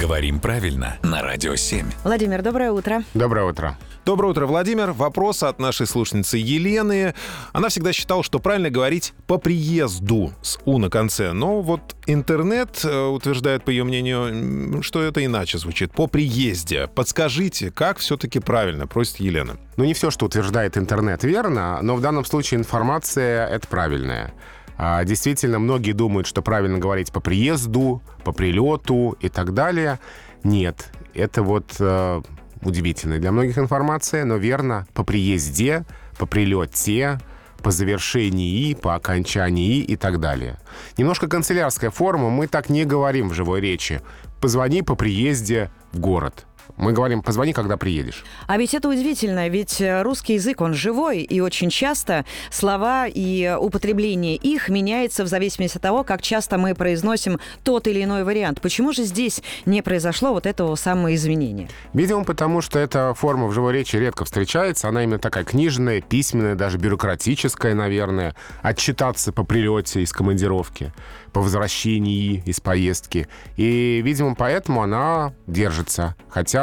[0.00, 1.86] Говорим правильно на Радио 7.
[2.02, 3.04] Владимир, доброе утро.
[3.14, 3.78] Доброе утро.
[4.04, 4.90] Доброе утро, Владимир.
[4.90, 7.14] Вопрос от нашей слушницы Елены.
[7.52, 11.32] Она всегда считала, что правильно говорить по приезду с «у» на конце.
[11.32, 15.92] Но вот интернет э, утверждает, по ее мнению, что это иначе звучит.
[15.92, 16.88] По приезде.
[16.88, 19.56] Подскажите, как все-таки правильно, просит Елена.
[19.76, 24.34] Ну, не все, что утверждает интернет, верно, но в данном случае информация— это правильная.
[24.76, 29.98] А, Действительно, многие думают, что правильно говорить по приезду, по прилету и так далее.
[30.42, 32.22] Нет, это вот э,
[32.62, 35.84] удивительная для многих информация, но верно по приезде,
[36.18, 37.18] по прилете,
[37.62, 40.58] по завершении, по окончании и так далее.
[40.98, 44.02] Немножко канцелярская форма, мы так не говорим в живой речи.
[44.40, 46.46] Позвони по приезде в город.
[46.76, 48.24] Мы говорим, позвони, когда приедешь.
[48.46, 54.36] А ведь это удивительно, ведь русский язык, он живой, и очень часто слова и употребление
[54.36, 58.60] их меняется в зависимости от того, как часто мы произносим тот или иной вариант.
[58.60, 61.68] Почему же здесь не произошло вот этого самого изменения?
[61.92, 64.88] Видимо, потому что эта форма в живой речи редко встречается.
[64.88, 68.34] Она именно такая книжная, письменная, даже бюрократическая, наверное.
[68.62, 70.92] Отчитаться по прилете из командировки,
[71.32, 73.28] по возвращении из поездки.
[73.56, 76.16] И, видимо, поэтому она держится.
[76.28, 76.53] Хотя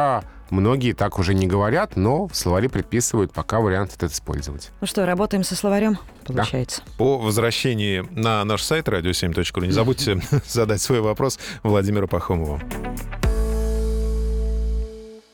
[0.50, 4.72] многие так уже не говорят, но в словаре предписывают пока вариант этот использовать.
[4.80, 6.82] Ну что, работаем со словарем, получается?
[6.98, 12.60] По возвращении на наш сайт radio7.ru не забудьте задать свой вопрос Владимиру Пахомову.